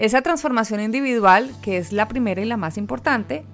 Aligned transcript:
Esa 0.00 0.22
transformación 0.22 0.80
individual, 0.80 1.50
que 1.60 1.76
es 1.76 1.92
la 1.92 2.08
primera 2.08 2.40
y 2.40 2.46
la 2.46 2.56
más 2.56 2.78
importante, 2.78 3.44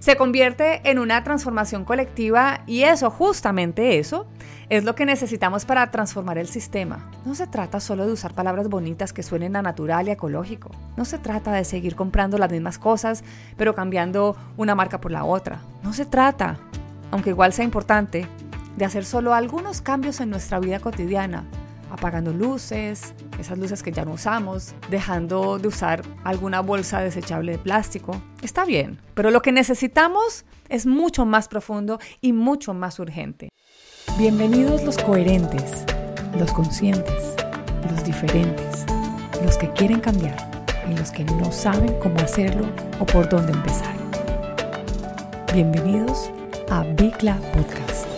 se 0.00 0.16
convierte 0.16 0.80
en 0.90 0.98
una 0.98 1.22
transformación 1.22 1.84
colectiva 1.84 2.62
y 2.66 2.82
eso, 2.82 3.08
justamente 3.08 4.00
eso, 4.00 4.26
es 4.68 4.82
lo 4.82 4.96
que 4.96 5.06
necesitamos 5.06 5.64
para 5.64 5.92
transformar 5.92 6.38
el 6.38 6.48
sistema. 6.48 7.08
No 7.24 7.36
se 7.36 7.46
trata 7.46 7.78
solo 7.78 8.04
de 8.04 8.12
usar 8.12 8.34
palabras 8.34 8.68
bonitas 8.68 9.12
que 9.12 9.22
suenen 9.22 9.54
a 9.54 9.62
natural 9.62 10.08
y 10.08 10.10
ecológico. 10.10 10.72
No 10.96 11.04
se 11.04 11.18
trata 11.18 11.52
de 11.52 11.64
seguir 11.64 11.94
comprando 11.94 12.36
las 12.36 12.50
mismas 12.50 12.80
cosas, 12.80 13.22
pero 13.56 13.76
cambiando 13.76 14.36
una 14.56 14.74
marca 14.74 15.00
por 15.00 15.12
la 15.12 15.22
otra. 15.22 15.60
No 15.84 15.92
se 15.92 16.04
trata, 16.04 16.58
aunque 17.12 17.30
igual 17.30 17.52
sea 17.52 17.64
importante, 17.64 18.26
de 18.76 18.84
hacer 18.84 19.04
solo 19.04 19.34
algunos 19.34 19.82
cambios 19.82 20.20
en 20.20 20.30
nuestra 20.30 20.58
vida 20.58 20.80
cotidiana, 20.80 21.44
apagando 21.92 22.32
luces, 22.32 23.12
esas 23.38 23.58
luces 23.58 23.82
que 23.82 23.92
ya 23.92 24.04
no 24.04 24.12
usamos, 24.12 24.74
dejando 24.90 25.58
de 25.58 25.68
usar 25.68 26.02
alguna 26.24 26.60
bolsa 26.60 27.00
desechable 27.00 27.52
de 27.52 27.58
plástico. 27.58 28.20
Está 28.40 28.64
bien, 28.64 28.98
pero 29.14 29.30
lo 29.30 29.42
que 29.42 29.52
necesitamos 29.52 30.46
es 30.70 30.86
mucho 30.86 31.26
más 31.26 31.48
profundo 31.48 32.00
y 32.22 32.32
mucho 32.32 32.72
más 32.72 32.98
urgente. 32.98 33.50
Bienvenidos 34.18 34.82
los 34.84 34.96
coherentes, 34.96 35.84
los 36.38 36.50
conscientes, 36.52 37.34
los 37.90 38.04
diferentes, 38.04 38.86
los 39.44 39.58
que 39.58 39.70
quieren 39.72 40.00
cambiar 40.00 40.36
y 40.90 40.96
los 40.96 41.10
que 41.10 41.24
no 41.24 41.52
saben 41.52 41.94
cómo 42.00 42.16
hacerlo 42.20 42.66
o 43.00 43.06
por 43.06 43.28
dónde 43.28 43.52
empezar. 43.52 43.94
Bienvenidos 45.52 46.30
a 46.70 46.84
Bicla 46.84 47.36
Podcast. 47.52 48.11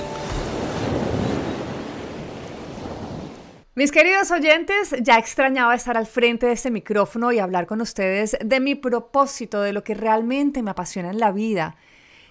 Mis 3.77 3.91
queridos 3.91 4.30
oyentes, 4.30 4.95
ya 5.01 5.19
extrañaba 5.19 5.74
estar 5.74 5.96
al 5.96 6.06
frente 6.06 6.46
de 6.46 6.52
este 6.52 6.71
micrófono 6.71 7.32
y 7.32 7.40
hablar 7.40 7.66
con 7.66 7.80
ustedes 7.80 8.37
de 8.40 8.60
mi 8.60 8.76
propósito, 8.76 9.62
de 9.62 9.73
lo 9.73 9.82
que 9.82 9.95
realmente 9.95 10.62
me 10.62 10.71
apasiona 10.71 11.10
en 11.10 11.18
la 11.18 11.32
vida. 11.32 11.74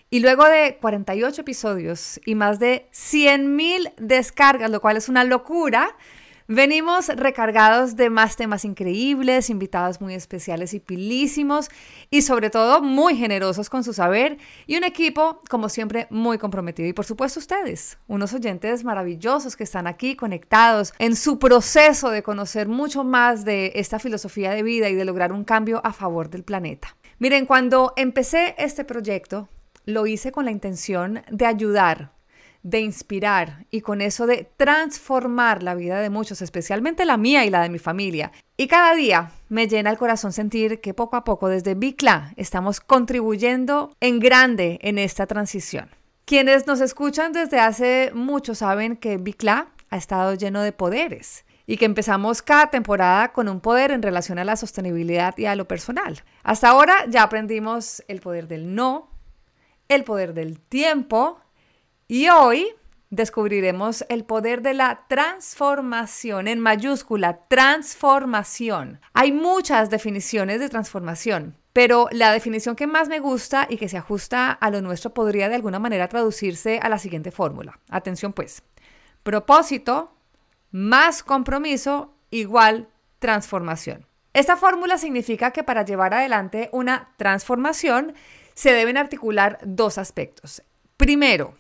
Y 0.10 0.22
luego 0.22 0.46
de 0.46 0.78
48 0.80 1.42
episodios 1.42 2.22
y 2.26 2.36
más 2.36 2.60
de 2.60 2.88
100.000 2.94 3.92
descargas, 3.98 4.72
lo 4.72 4.80
cual 4.80 4.96
es 4.96 5.10
una 5.10 5.26
locura, 5.26 5.98
Venimos 6.48 7.08
recargados 7.08 7.96
de 7.96 8.10
más 8.10 8.36
temas 8.36 8.66
increíbles, 8.66 9.50
invitados 9.50 10.02
muy 10.02 10.14
especiales 10.14 10.74
y 10.74 10.82
pilísimos 10.82 11.70
y 12.10 12.24
sobre 12.24 12.50
todo 12.50 12.82
muy 12.82 13.16
generosos 13.16 13.70
con 13.70 13.86
su 13.86 13.94
saber 13.94 14.38
y 14.68 14.76
un 14.76 14.84
equipo, 14.84 15.42
como 15.50 15.70
siempre, 15.70 16.08
muy 16.10 16.38
comprometido. 16.38 16.90
Y 16.90 16.94
por 16.94 17.06
supuesto 17.06 17.40
ustedes, 17.40 17.98
unos 18.08 18.34
oyentes 18.34 18.84
maravillosos 18.84 19.56
que 19.56 19.64
están 19.64 19.88
aquí 19.88 20.18
conectados 20.18 20.94
en 21.00 21.16
su 21.16 21.40
proceso 21.40 22.10
de 22.10 22.24
conocer 22.24 22.68
mucho 22.68 23.06
más 23.06 23.46
de 23.46 23.72
esta 23.76 23.98
filosofía 23.98 24.52
de 24.52 24.64
vida 24.64 24.90
y 24.90 24.96
de 24.96 25.06
lograr 25.06 25.32
un 25.32 25.46
cambio 25.46 25.80
a 25.86 25.94
favor 25.94 26.30
del 26.30 26.44
planeta. 26.44 26.98
Miren, 27.20 27.46
cuando 27.46 27.94
empecé 27.96 28.54
este 28.58 28.84
proyecto, 28.84 29.48
lo 29.86 30.08
hice 30.08 30.34
con 30.34 30.44
la 30.44 30.52
intención 30.52 31.24
de 31.30 31.46
ayudar 31.46 32.12
de 32.64 32.80
inspirar 32.80 33.66
y 33.70 33.82
con 33.82 34.02
eso 34.02 34.26
de 34.26 34.50
transformar 34.58 35.62
la 35.62 35.76
vida 35.76 36.00
de 36.00 36.10
muchos, 36.10 36.42
especialmente 36.42 37.06
la 37.06 37.18
mía 37.18 37.46
y 37.46 37.50
la 37.50 37.62
de 37.62 37.70
mi 37.70 37.78
familia. 37.78 38.32
Y 38.58 38.68
cada 38.68 38.96
día 38.96 39.32
me 39.50 39.68
llena 39.68 39.92
el 39.92 39.98
corazón 39.98 40.32
sentir 40.32 40.80
que 40.80 40.94
poco 40.94 41.18
a 41.18 41.26
poco 41.26 41.50
desde 41.50 41.76
Bicla 41.76 42.34
estamos 42.38 42.80
contribuyendo 42.80 43.96
en 44.00 44.20
grande 44.20 44.80
en 44.82 44.98
esta 44.98 45.28
transición. 45.28 45.90
Quienes 46.26 46.66
nos 46.66 46.80
escuchan 46.80 47.34
desde 47.34 47.60
hace 47.60 48.12
mucho 48.16 48.56
saben 48.56 48.96
que 48.96 49.18
Bicla 49.18 49.68
ha 49.90 49.98
estado 49.98 50.34
lleno 50.36 50.62
de 50.62 50.72
poderes 50.72 51.46
y 51.68 51.78
que 51.78 51.86
empezamos 51.86 52.42
cada 52.42 52.68
temporada 52.68 53.34
con 53.34 53.50
un 53.50 53.60
poder 53.60 53.92
en 53.92 54.02
relación 54.02 54.40
a 54.40 54.46
la 54.46 54.56
sostenibilidad 54.56 55.38
y 55.38 55.46
a 55.46 55.56
lo 55.56 55.68
personal. 55.68 56.24
Hasta 56.44 56.70
ahora 56.70 56.96
ya 57.10 57.24
aprendimos 57.24 58.04
el 58.08 58.22
poder 58.22 58.48
del 58.48 58.74
no, 58.74 59.10
el 59.90 60.04
poder 60.04 60.34
del 60.34 60.60
tiempo, 60.60 61.40
y 62.08 62.30
hoy 62.30 62.68
descubriremos 63.10 64.06
el 64.10 64.26
poder 64.26 64.62
de 64.62 64.74
la 64.74 65.06
transformación, 65.08 66.48
en 66.48 66.60
mayúscula, 66.60 67.42
transformación. 67.48 69.00
Hay 69.14 69.32
muchas 69.32 69.90
definiciones 69.92 70.60
de 70.60 70.70
transformación, 70.70 71.56
pero 71.74 72.08
la 72.12 72.32
definición 72.32 72.76
que 72.76 72.88
más 72.88 73.10
me 73.10 73.20
gusta 73.20 73.68
y 73.70 73.78
que 73.78 73.88
se 73.88 73.98
ajusta 73.98 74.52
a 74.52 74.70
lo 74.72 74.82
nuestro 74.82 75.14
podría 75.14 75.48
de 75.48 75.56
alguna 75.56 75.80
manera 75.80 76.08
traducirse 76.08 76.80
a 76.82 76.90
la 76.90 76.98
siguiente 76.98 77.32
fórmula. 77.32 77.80
Atención 77.90 78.34
pues, 78.34 78.64
propósito 79.22 80.12
más 80.72 81.22
compromiso 81.22 82.16
igual 82.32 82.88
transformación. 83.20 84.08
Esta 84.34 84.58
fórmula 84.58 84.98
significa 84.98 85.52
que 85.52 85.64
para 85.64 85.86
llevar 85.86 86.16
adelante 86.16 86.70
una 86.72 87.14
transformación 87.18 88.14
se 88.56 88.74
deben 88.74 88.98
articular 88.98 89.60
dos 89.64 90.00
aspectos. 90.00 90.64
Primero, 90.98 91.56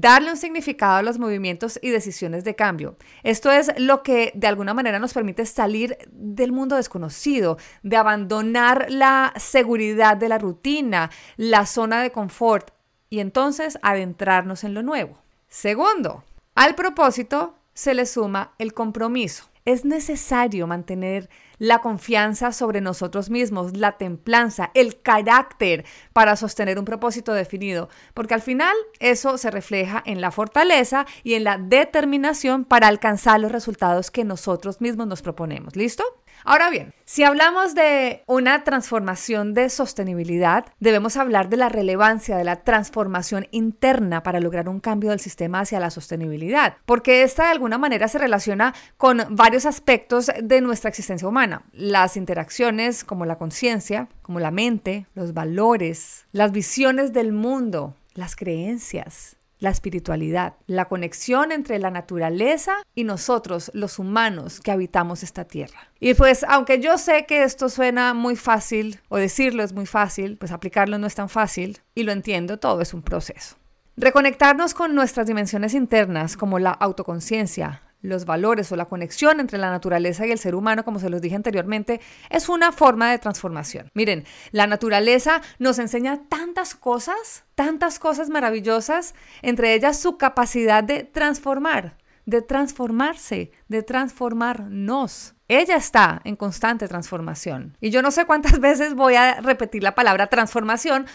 darle 0.00 0.30
un 0.30 0.36
significado 0.36 0.96
a 0.96 1.02
los 1.02 1.18
movimientos 1.18 1.78
y 1.80 1.90
decisiones 1.90 2.42
de 2.42 2.56
cambio. 2.56 2.96
Esto 3.22 3.50
es 3.50 3.70
lo 3.78 4.02
que 4.02 4.32
de 4.34 4.46
alguna 4.48 4.74
manera 4.74 4.98
nos 4.98 5.14
permite 5.14 5.46
salir 5.46 5.96
del 6.10 6.52
mundo 6.52 6.76
desconocido, 6.76 7.58
de 7.82 7.96
abandonar 7.96 8.86
la 8.88 9.32
seguridad 9.36 10.16
de 10.16 10.28
la 10.28 10.38
rutina, 10.38 11.10
la 11.36 11.66
zona 11.66 12.02
de 12.02 12.10
confort 12.10 12.70
y 13.08 13.20
entonces 13.20 13.78
adentrarnos 13.82 14.64
en 14.64 14.74
lo 14.74 14.82
nuevo. 14.82 15.18
Segundo, 15.48 16.24
al 16.54 16.74
propósito 16.74 17.56
se 17.72 17.94
le 17.94 18.06
suma 18.06 18.54
el 18.58 18.74
compromiso. 18.74 19.48
Es 19.64 19.86
necesario 19.86 20.66
mantener 20.66 21.30
la 21.56 21.80
confianza 21.80 22.52
sobre 22.52 22.82
nosotros 22.82 23.30
mismos, 23.30 23.74
la 23.76 23.92
templanza, 23.96 24.70
el 24.74 25.00
carácter 25.00 25.86
para 26.12 26.36
sostener 26.36 26.78
un 26.78 26.84
propósito 26.84 27.32
definido, 27.32 27.88
porque 28.12 28.34
al 28.34 28.42
final 28.42 28.76
eso 28.98 29.38
se 29.38 29.50
refleja 29.50 30.02
en 30.04 30.20
la 30.20 30.30
fortaleza 30.30 31.06
y 31.22 31.32
en 31.32 31.44
la 31.44 31.56
determinación 31.56 32.66
para 32.66 32.88
alcanzar 32.88 33.40
los 33.40 33.52
resultados 33.52 34.10
que 34.10 34.24
nosotros 34.24 34.82
mismos 34.82 35.06
nos 35.06 35.22
proponemos. 35.22 35.76
¿Listo? 35.76 36.04
Ahora 36.46 36.68
bien, 36.68 36.92
si 37.06 37.24
hablamos 37.24 37.74
de 37.74 38.22
una 38.26 38.64
transformación 38.64 39.54
de 39.54 39.70
sostenibilidad, 39.70 40.66
debemos 40.78 41.16
hablar 41.16 41.48
de 41.48 41.56
la 41.56 41.70
relevancia 41.70 42.36
de 42.36 42.44
la 42.44 42.56
transformación 42.64 43.46
interna 43.50 44.22
para 44.22 44.40
lograr 44.40 44.68
un 44.68 44.78
cambio 44.78 45.08
del 45.08 45.20
sistema 45.20 45.60
hacia 45.60 45.80
la 45.80 45.88
sostenibilidad, 45.88 46.76
porque 46.84 47.22
esta 47.22 47.44
de 47.44 47.52
alguna 47.52 47.78
manera 47.78 48.08
se 48.08 48.18
relaciona 48.18 48.74
con 48.98 49.22
varios 49.30 49.64
aspectos 49.64 50.30
de 50.42 50.60
nuestra 50.60 50.90
existencia 50.90 51.26
humana, 51.26 51.62
las 51.72 52.14
interacciones 52.18 53.04
como 53.04 53.24
la 53.24 53.38
conciencia, 53.38 54.08
como 54.20 54.38
la 54.38 54.50
mente, 54.50 55.06
los 55.14 55.32
valores, 55.32 56.26
las 56.32 56.52
visiones 56.52 57.14
del 57.14 57.32
mundo, 57.32 57.96
las 58.12 58.36
creencias, 58.36 59.33
la 59.58 59.70
espiritualidad, 59.70 60.54
la 60.66 60.86
conexión 60.86 61.52
entre 61.52 61.78
la 61.78 61.90
naturaleza 61.90 62.74
y 62.94 63.04
nosotros, 63.04 63.70
los 63.74 63.98
humanos 63.98 64.60
que 64.60 64.70
habitamos 64.70 65.22
esta 65.22 65.44
tierra. 65.44 65.90
Y 66.00 66.14
pues, 66.14 66.44
aunque 66.48 66.80
yo 66.80 66.98
sé 66.98 67.24
que 67.26 67.44
esto 67.44 67.68
suena 67.68 68.14
muy 68.14 68.36
fácil, 68.36 69.00
o 69.08 69.16
decirlo 69.16 69.62
es 69.62 69.72
muy 69.72 69.86
fácil, 69.86 70.36
pues 70.36 70.52
aplicarlo 70.52 70.98
no 70.98 71.06
es 71.06 71.14
tan 71.14 71.28
fácil, 71.28 71.80
y 71.94 72.02
lo 72.02 72.12
entiendo, 72.12 72.58
todo 72.58 72.80
es 72.80 72.94
un 72.94 73.02
proceso. 73.02 73.56
Reconectarnos 73.96 74.74
con 74.74 74.94
nuestras 74.94 75.26
dimensiones 75.26 75.72
internas, 75.72 76.36
como 76.36 76.58
la 76.58 76.72
autoconciencia, 76.72 77.82
los 78.04 78.26
valores 78.26 78.70
o 78.70 78.76
la 78.76 78.84
conexión 78.84 79.40
entre 79.40 79.58
la 79.58 79.70
naturaleza 79.70 80.26
y 80.26 80.30
el 80.30 80.38
ser 80.38 80.54
humano, 80.54 80.84
como 80.84 80.98
se 80.98 81.08
los 81.08 81.22
dije 81.22 81.36
anteriormente, 81.36 82.00
es 82.28 82.48
una 82.48 82.70
forma 82.70 83.10
de 83.10 83.18
transformación. 83.18 83.90
Miren, 83.94 84.24
la 84.52 84.66
naturaleza 84.66 85.40
nos 85.58 85.78
enseña 85.78 86.20
tantas 86.28 86.74
cosas, 86.74 87.44
tantas 87.54 87.98
cosas 87.98 88.28
maravillosas, 88.28 89.14
entre 89.40 89.74
ellas 89.74 89.98
su 89.98 90.18
capacidad 90.18 90.84
de 90.84 91.04
transformar, 91.04 91.96
de 92.26 92.42
transformarse, 92.42 93.52
de 93.68 93.82
transformarnos. 93.82 95.34
Ella 95.48 95.76
está 95.76 96.20
en 96.24 96.36
constante 96.36 96.88
transformación. 96.88 97.76
Y 97.80 97.88
yo 97.88 98.02
no 98.02 98.10
sé 98.10 98.26
cuántas 98.26 98.60
veces 98.60 98.94
voy 98.94 99.14
a 99.14 99.40
repetir 99.40 99.82
la 99.82 99.94
palabra 99.94 100.26
transformación, 100.26 101.06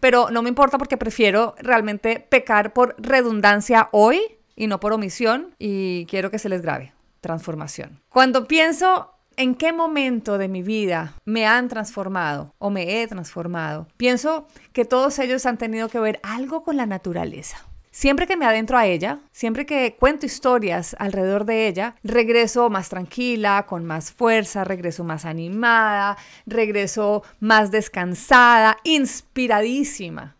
pero 0.00 0.30
no 0.30 0.42
me 0.42 0.48
importa 0.48 0.78
porque 0.78 0.96
prefiero 0.96 1.54
realmente 1.58 2.20
pecar 2.20 2.72
por 2.72 2.94
redundancia 2.98 3.90
hoy 3.92 4.37
y 4.58 4.66
no 4.66 4.80
por 4.80 4.92
omisión 4.92 5.54
y 5.58 6.04
quiero 6.06 6.30
que 6.30 6.38
se 6.38 6.48
les 6.48 6.60
grabe. 6.60 6.92
Transformación. 7.20 8.00
Cuando 8.10 8.46
pienso 8.46 9.14
en 9.36 9.54
qué 9.54 9.72
momento 9.72 10.36
de 10.36 10.48
mi 10.48 10.62
vida 10.62 11.14
me 11.24 11.46
han 11.46 11.68
transformado 11.68 12.54
o 12.58 12.70
me 12.70 13.00
he 13.00 13.06
transformado, 13.06 13.86
pienso 13.96 14.46
que 14.72 14.84
todos 14.84 15.18
ellos 15.20 15.46
han 15.46 15.58
tenido 15.58 15.88
que 15.88 16.00
ver 16.00 16.20
algo 16.22 16.64
con 16.64 16.76
la 16.76 16.86
naturaleza. 16.86 17.64
Siempre 17.90 18.26
que 18.26 18.36
me 18.36 18.46
adentro 18.46 18.76
a 18.76 18.86
ella, 18.86 19.20
siempre 19.32 19.64
que 19.64 19.96
cuento 19.98 20.26
historias 20.26 20.94
alrededor 20.98 21.44
de 21.44 21.66
ella, 21.66 21.96
regreso 22.04 22.68
más 22.68 22.88
tranquila, 22.88 23.64
con 23.66 23.84
más 23.84 24.12
fuerza, 24.12 24.62
regreso 24.62 25.04
más 25.04 25.24
animada, 25.24 26.16
regreso 26.46 27.22
más 27.40 27.70
descansada, 27.70 28.76
inspiradísima. 28.84 30.37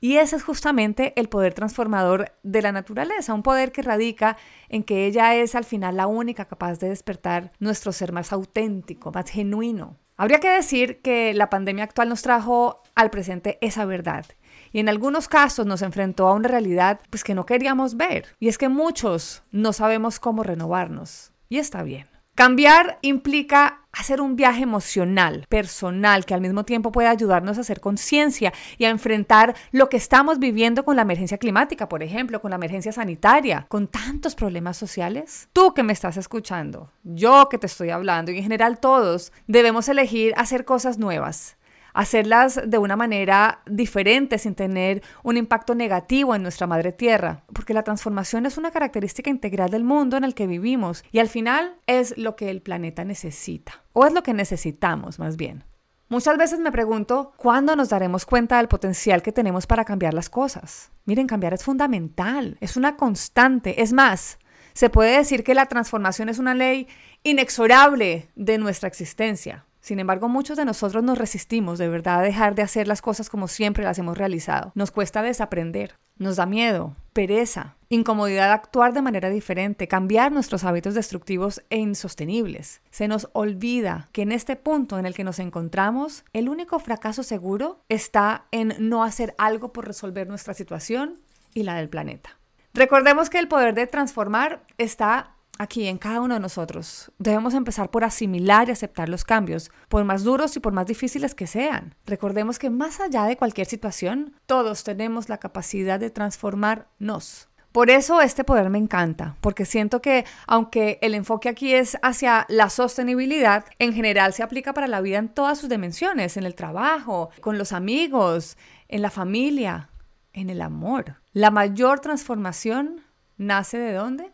Y 0.00 0.16
ese 0.16 0.36
es 0.36 0.42
justamente 0.42 1.12
el 1.16 1.28
poder 1.28 1.52
transformador 1.52 2.32
de 2.42 2.62
la 2.62 2.72
naturaleza, 2.72 3.34
un 3.34 3.42
poder 3.42 3.70
que 3.70 3.82
radica 3.82 4.38
en 4.68 4.82
que 4.82 5.06
ella 5.06 5.34
es 5.34 5.54
al 5.54 5.64
final 5.64 5.96
la 5.96 6.06
única 6.06 6.46
capaz 6.46 6.78
de 6.78 6.88
despertar 6.88 7.50
nuestro 7.58 7.92
ser 7.92 8.12
más 8.12 8.32
auténtico, 8.32 9.12
más 9.12 9.30
genuino. 9.30 9.96
Habría 10.16 10.40
que 10.40 10.50
decir 10.50 11.00
que 11.00 11.32
la 11.34 11.50
pandemia 11.50 11.84
actual 11.84 12.08
nos 12.08 12.22
trajo 12.22 12.82
al 12.94 13.10
presente 13.10 13.58
esa 13.60 13.84
verdad 13.84 14.26
y 14.72 14.80
en 14.80 14.88
algunos 14.88 15.28
casos 15.28 15.66
nos 15.66 15.82
enfrentó 15.82 16.28
a 16.28 16.34
una 16.34 16.48
realidad 16.48 17.00
pues 17.10 17.24
que 17.24 17.34
no 17.34 17.46
queríamos 17.46 17.96
ver 17.96 18.26
y 18.38 18.48
es 18.48 18.58
que 18.58 18.68
muchos 18.68 19.42
no 19.50 19.72
sabemos 19.72 20.20
cómo 20.20 20.42
renovarnos 20.42 21.32
y 21.48 21.58
está 21.58 21.82
bien. 21.82 22.06
Cambiar 22.34 22.98
implica 23.02 23.79
hacer 23.92 24.20
un 24.20 24.36
viaje 24.36 24.62
emocional, 24.62 25.46
personal, 25.48 26.24
que 26.24 26.34
al 26.34 26.40
mismo 26.40 26.64
tiempo 26.64 26.92
puede 26.92 27.08
ayudarnos 27.08 27.58
a 27.58 27.62
hacer 27.62 27.80
conciencia 27.80 28.52
y 28.78 28.84
a 28.84 28.90
enfrentar 28.90 29.54
lo 29.72 29.88
que 29.88 29.96
estamos 29.96 30.38
viviendo 30.38 30.84
con 30.84 30.96
la 30.96 31.02
emergencia 31.02 31.38
climática, 31.38 31.88
por 31.88 32.02
ejemplo, 32.02 32.40
con 32.40 32.50
la 32.50 32.56
emergencia 32.56 32.92
sanitaria, 32.92 33.66
con 33.68 33.88
tantos 33.88 34.34
problemas 34.34 34.76
sociales. 34.76 35.48
Tú 35.52 35.74
que 35.74 35.82
me 35.82 35.92
estás 35.92 36.16
escuchando, 36.16 36.90
yo 37.02 37.48
que 37.50 37.58
te 37.58 37.66
estoy 37.66 37.90
hablando 37.90 38.30
y 38.30 38.36
en 38.38 38.42
general 38.42 38.78
todos 38.78 39.32
debemos 39.46 39.88
elegir 39.88 40.34
hacer 40.36 40.64
cosas 40.64 40.98
nuevas, 40.98 41.56
hacerlas 41.94 42.60
de 42.66 42.78
una 42.78 42.96
manera 42.96 43.62
diferente 43.66 44.38
sin 44.38 44.54
tener 44.54 45.02
un 45.22 45.36
impacto 45.36 45.74
negativo 45.74 46.34
en 46.34 46.42
nuestra 46.42 46.66
madre 46.66 46.92
tierra, 46.92 47.44
porque 47.52 47.74
la 47.74 47.82
transformación 47.82 48.46
es 48.46 48.58
una 48.58 48.70
característica 48.70 49.30
integral 49.30 49.70
del 49.70 49.84
mundo 49.84 50.16
en 50.16 50.24
el 50.24 50.34
que 50.34 50.46
vivimos 50.46 51.04
y 51.12 51.18
al 51.18 51.28
final 51.28 51.74
es 51.86 52.16
lo 52.16 52.36
que 52.36 52.50
el 52.50 52.62
planeta 52.62 53.04
necesita, 53.04 53.84
o 53.92 54.06
es 54.06 54.12
lo 54.12 54.22
que 54.22 54.34
necesitamos 54.34 55.18
más 55.18 55.36
bien. 55.36 55.64
Muchas 56.08 56.36
veces 56.36 56.58
me 56.58 56.72
pregunto, 56.72 57.34
¿cuándo 57.36 57.76
nos 57.76 57.88
daremos 57.88 58.26
cuenta 58.26 58.56
del 58.56 58.66
potencial 58.66 59.22
que 59.22 59.30
tenemos 59.30 59.68
para 59.68 59.84
cambiar 59.84 60.12
las 60.12 60.28
cosas? 60.28 60.90
Miren, 61.04 61.28
cambiar 61.28 61.54
es 61.54 61.62
fundamental, 61.62 62.56
es 62.60 62.76
una 62.76 62.96
constante, 62.96 63.80
es 63.80 63.92
más, 63.92 64.40
se 64.72 64.90
puede 64.90 65.16
decir 65.16 65.44
que 65.44 65.54
la 65.54 65.66
transformación 65.66 66.28
es 66.28 66.40
una 66.40 66.54
ley 66.54 66.88
inexorable 67.22 68.28
de 68.34 68.58
nuestra 68.58 68.88
existencia. 68.88 69.66
Sin 69.80 69.98
embargo, 69.98 70.28
muchos 70.28 70.56
de 70.56 70.64
nosotros 70.64 71.02
nos 71.02 71.18
resistimos 71.18 71.78
de 71.78 71.88
verdad 71.88 72.20
a 72.20 72.22
dejar 72.22 72.54
de 72.54 72.62
hacer 72.62 72.86
las 72.86 73.02
cosas 73.02 73.30
como 73.30 73.48
siempre 73.48 73.84
las 73.84 73.98
hemos 73.98 74.18
realizado. 74.18 74.72
Nos 74.74 74.90
cuesta 74.90 75.22
desaprender, 75.22 75.98
nos 76.18 76.36
da 76.36 76.44
miedo, 76.44 76.96
pereza, 77.14 77.76
incomodidad 77.88 78.48
de 78.48 78.52
actuar 78.52 78.92
de 78.92 79.02
manera 79.02 79.30
diferente, 79.30 79.88
cambiar 79.88 80.32
nuestros 80.32 80.64
hábitos 80.64 80.94
destructivos 80.94 81.62
e 81.70 81.78
insostenibles. 81.78 82.82
Se 82.90 83.08
nos 83.08 83.28
olvida 83.32 84.08
que 84.12 84.22
en 84.22 84.32
este 84.32 84.54
punto 84.54 84.98
en 84.98 85.06
el 85.06 85.14
que 85.14 85.24
nos 85.24 85.38
encontramos, 85.38 86.24
el 86.34 86.48
único 86.50 86.78
fracaso 86.78 87.22
seguro 87.22 87.80
está 87.88 88.44
en 88.50 88.74
no 88.78 89.02
hacer 89.02 89.34
algo 89.38 89.72
por 89.72 89.86
resolver 89.86 90.28
nuestra 90.28 90.52
situación 90.52 91.20
y 91.54 91.62
la 91.62 91.74
del 91.74 91.88
planeta. 91.88 92.38
Recordemos 92.74 93.30
que 93.30 93.38
el 93.38 93.48
poder 93.48 93.74
de 93.74 93.86
transformar 93.86 94.62
está 94.78 95.34
aquí 95.60 95.86
en 95.88 95.98
cada 95.98 96.22
uno 96.22 96.34
de 96.34 96.40
nosotros. 96.40 97.12
Debemos 97.18 97.52
empezar 97.52 97.90
por 97.90 98.02
asimilar 98.02 98.68
y 98.68 98.72
aceptar 98.72 99.10
los 99.10 99.24
cambios, 99.24 99.70
por 99.90 100.04
más 100.04 100.24
duros 100.24 100.56
y 100.56 100.60
por 100.60 100.72
más 100.72 100.86
difíciles 100.86 101.34
que 101.34 101.46
sean. 101.46 101.94
Recordemos 102.06 102.58
que 102.58 102.70
más 102.70 102.98
allá 102.98 103.24
de 103.24 103.36
cualquier 103.36 103.66
situación, 103.66 104.34
todos 104.46 104.84
tenemos 104.84 105.28
la 105.28 105.36
capacidad 105.36 106.00
de 106.00 106.08
transformarnos. 106.08 107.48
Por 107.72 107.90
eso 107.90 108.22
este 108.22 108.42
poder 108.42 108.70
me 108.70 108.78
encanta, 108.78 109.36
porque 109.42 109.66
siento 109.66 110.00
que 110.00 110.24
aunque 110.46 110.98
el 111.02 111.14
enfoque 111.14 111.50
aquí 111.50 111.74
es 111.74 111.98
hacia 112.00 112.46
la 112.48 112.70
sostenibilidad, 112.70 113.66
en 113.78 113.92
general 113.92 114.32
se 114.32 114.42
aplica 114.42 114.72
para 114.72 114.88
la 114.88 115.02
vida 115.02 115.18
en 115.18 115.28
todas 115.28 115.58
sus 115.58 115.68
dimensiones, 115.68 116.38
en 116.38 116.44
el 116.44 116.54
trabajo, 116.54 117.28
con 117.42 117.58
los 117.58 117.72
amigos, 117.72 118.56
en 118.88 119.02
la 119.02 119.10
familia, 119.10 119.90
en 120.32 120.48
el 120.48 120.62
amor. 120.62 121.16
La 121.34 121.50
mayor 121.50 122.00
transformación 122.00 123.02
nace 123.36 123.76
de 123.76 123.92
dónde? 123.92 124.32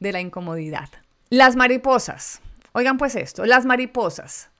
De 0.00 0.12
la 0.12 0.20
incomodidad. 0.20 0.88
Las 1.30 1.56
mariposas. 1.56 2.40
Oigan 2.72 2.98
pues 2.98 3.16
esto, 3.16 3.44
las 3.44 3.64
mariposas. 3.64 4.50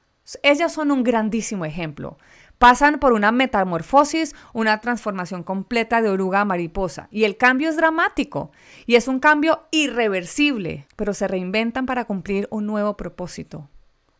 Ellas 0.43 0.73
son 0.73 0.91
un 0.91 1.03
grandísimo 1.03 1.65
ejemplo. 1.65 2.17
Pasan 2.59 2.99
por 2.99 3.13
una 3.13 3.33
metamorfosis, 3.33 4.35
una 4.53 4.81
transformación 4.81 5.43
completa 5.43 6.01
de 6.01 6.09
oruga 6.09 6.41
a 6.41 6.45
mariposa. 6.45 7.09
Y 7.11 7.25
el 7.25 7.37
cambio 7.37 7.69
es 7.69 7.77
dramático. 7.77 8.53
Y 8.87 8.95
es 8.95 9.09
un 9.09 9.19
cambio 9.19 9.67
irreversible. 9.71 10.87
Pero 10.97 11.13
se 11.13 11.29
reinventan 11.29 11.85
para 11.85 12.05
cumplir 12.05 12.49
un 12.51 12.67
nuevo 12.67 12.97
propósito, 12.97 13.69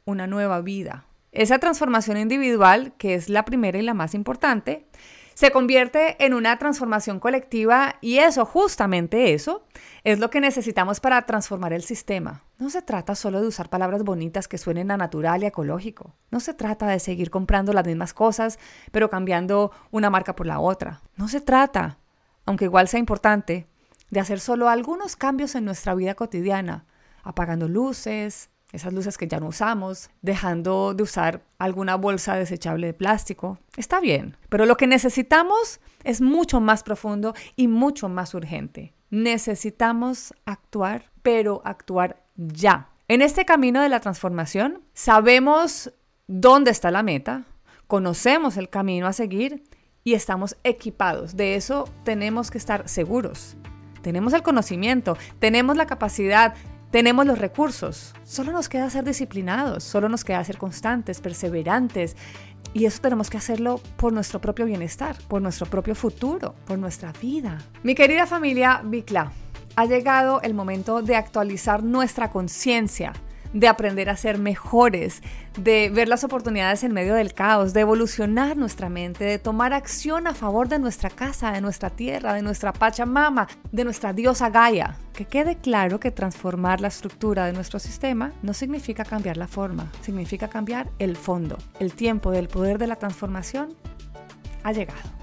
una 0.05 0.27
nueva 0.27 0.61
vida. 0.61 1.07
Esa 1.33 1.59
transformación 1.59 2.17
individual, 2.17 2.93
que 2.99 3.15
es 3.15 3.29
la 3.29 3.45
primera 3.45 3.79
y 3.79 3.83
la 3.83 3.95
más 3.95 4.15
importante, 4.15 4.87
se 5.35 5.51
convierte 5.51 6.23
en 6.25 6.33
una 6.35 6.59
transformación 6.59 7.21
colectiva 7.21 7.97
y 8.01 8.19
eso, 8.19 8.45
justamente 8.45 9.35
eso, 9.35 9.65
es 10.05 10.19
lo 10.19 10.31
que 10.31 10.41
necesitamos 10.41 11.01
para 11.01 11.23
transformar 11.23 11.73
el 11.73 11.83
sistema. 11.83 12.45
No 12.59 12.71
se 12.71 12.83
trata 12.83 13.15
solo 13.15 13.41
de 13.41 13.49
usar 13.49 13.69
palabras 13.69 14.05
bonitas 14.05 14.49
que 14.49 14.59
suenen 14.59 14.91
a 14.91 14.97
natural 14.97 15.43
y 15.43 15.47
ecológico. 15.47 16.15
No 16.31 16.41
se 16.41 16.55
trata 16.55 16.87
de 16.87 17.01
seguir 17.01 17.31
comprando 17.31 17.73
las 17.73 17.87
mismas 17.87 18.15
cosas, 18.15 18.59
pero 18.93 19.11
cambiando 19.11 19.73
una 19.91 20.11
marca 20.11 20.37
por 20.37 20.47
la 20.47 20.61
otra. 20.61 21.03
No 21.17 21.29
se 21.29 21.41
trata, 21.41 21.99
aunque 22.47 22.67
igual 22.67 22.89
sea 22.89 23.01
importante, 23.01 23.67
de 24.11 24.21
hacer 24.21 24.41
solo 24.41 24.69
algunos 24.69 25.17
cambios 25.17 25.55
en 25.55 25.65
nuestra 25.65 25.95
vida 25.95 26.15
cotidiana, 26.15 26.87
apagando 27.23 27.69
luces, 27.69 28.51
esas 28.75 28.93
luces 28.93 29.17
que 29.17 29.29
ya 29.29 29.41
no 29.41 29.47
usamos, 29.47 30.11
dejando 30.21 30.95
de 30.95 31.03
usar 31.03 31.43
alguna 31.59 31.95
bolsa 31.95 32.35
desechable 32.35 32.89
de 32.89 32.95
plástico. 32.95 33.59
Está 33.77 34.01
bien, 34.01 34.37
pero 34.49 34.67
lo 34.67 34.77
que 34.77 34.87
necesitamos 34.87 35.81
es 36.03 36.21
mucho 36.21 36.61
más 36.61 36.83
profundo 36.83 37.35
y 37.57 37.69
mucho 37.69 38.09
más 38.09 38.35
urgente. 38.35 38.93
Necesitamos 39.11 40.35
actuar, 40.45 41.11
pero 41.23 41.63
actuar 41.65 42.23
ya. 42.37 42.89
En 43.07 43.23
este 43.23 43.45
camino 43.45 43.81
de 43.81 43.89
la 43.89 44.01
transformación, 44.01 44.83
sabemos 44.93 45.93
dónde 46.27 46.71
está 46.71 46.91
la 46.91 47.03
meta, 47.03 47.45
conocemos 47.87 48.57
el 48.57 48.71
camino 48.71 49.07
a 49.07 49.13
seguir 49.13 49.63
y 50.03 50.15
estamos 50.15 50.57
equipados. 50.65 51.37
De 51.37 51.55
eso 51.55 51.89
tenemos 52.05 52.51
que 52.51 52.59
estar 52.59 52.89
seguros. 52.89 53.57
Tenemos 54.03 54.35
el 54.35 54.43
conocimiento, 54.43 55.17
tenemos 55.39 55.77
la 55.77 55.87
capacidad, 55.87 56.55
tenemos 56.95 57.27
los 57.27 57.41
recursos. 57.41 58.15
Solo 58.23 58.53
nos 58.53 58.69
queda 58.69 58.89
ser 58.89 59.03
disciplinados, 59.03 59.83
solo 59.83 60.09
nos 60.09 60.23
queda 60.23 60.45
ser 60.45 60.59
constantes, 60.59 61.21
perseverantes. 61.21 62.17
Y 62.73 62.85
eso 62.85 63.01
tenemos 63.03 63.31
que 63.31 63.37
hacerlo 63.37 63.81
por 63.97 64.13
nuestro 64.13 64.41
propio 64.41 64.65
bienestar, 64.65 65.17
por 65.27 65.43
nuestro 65.43 65.67
propio 65.67 65.97
futuro, 65.97 66.55
por 66.65 66.79
nuestra 66.79 67.13
vida. 67.21 67.59
Mi 67.83 67.97
querida 67.97 68.27
familia 68.27 68.81
Bicla, 68.85 69.33
ha 69.75 69.87
llegado 69.87 70.41
el 70.43 70.55
momento 70.55 71.03
de 71.03 71.17
actualizar 71.17 71.83
nuestra 71.83 72.31
conciencia 72.31 73.13
de 73.55 73.69
aprender 73.69 74.11
a 74.11 74.17
ser 74.17 74.37
mejores, 74.39 75.23
de 75.57 75.89
ver 75.89 76.09
las 76.09 76.25
oportunidades 76.25 76.85
en 76.85 76.93
medio 76.93 77.15
del 77.15 77.33
caos, 77.33 77.73
de 77.73 77.81
evolucionar 77.81 78.57
nuestra 78.57 78.91
mente, 78.91 79.25
de 79.25 79.39
tomar 79.39 79.73
acción 79.73 80.27
a 80.27 80.35
favor 80.35 80.69
de 80.69 80.79
nuestra 80.79 81.09
casa, 81.09 81.53
de 81.53 81.63
nuestra 81.63 81.89
tierra, 81.89 82.35
de 82.35 82.43
nuestra 82.43 82.73
Pachamama, 82.73 83.49
de 83.73 83.85
nuestra 83.85 84.13
diosa 84.13 84.51
Gaia. 84.51 84.99
Que 85.15 85.25
quede 85.25 85.57
claro 85.57 86.01
que 86.01 86.11
transformar 86.11 86.81
la 86.81 86.89
estructura 86.89 87.47
de 87.47 87.53
nuestro 87.53 87.79
sistema 87.79 88.33
no 88.43 88.53
significa 88.53 89.05
cambiar 89.05 89.37
la 89.37 89.47
forma, 89.47 89.91
significa 90.03 90.49
cambiar 90.49 90.91
el 90.99 91.17
fondo. 91.17 91.57
El 91.79 91.95
tiempo 91.95 92.33
del 92.33 92.49
poder 92.49 92.79
de 92.79 92.89
la 92.89 92.97
transformación 92.97 93.75
ha 94.65 94.73
llegado. 94.73 95.15